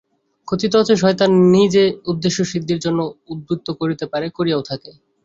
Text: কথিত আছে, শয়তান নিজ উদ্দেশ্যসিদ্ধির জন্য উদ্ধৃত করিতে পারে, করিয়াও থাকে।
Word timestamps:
কথিত 0.47 0.73
আছে, 0.75 0.93
শয়তান 0.95 1.31
নিজ 1.53 1.73
উদ্দেশ্যসিদ্ধির 2.11 2.83
জন্য 2.85 2.99
উদ্ধৃত 3.31 3.67
করিতে 3.79 4.05
পারে, 4.11 4.27
করিয়াও 4.37 4.67
থাকে। 4.69 4.91